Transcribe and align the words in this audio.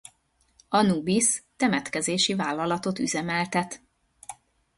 Anubisz 0.69 1.43
temetkezési 1.57 2.33
vállalatot 2.35 2.99
üzemeltet. 2.99 3.81